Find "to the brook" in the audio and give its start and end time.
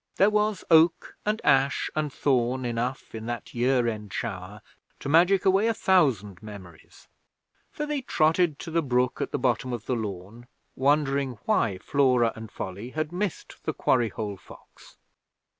8.61-9.21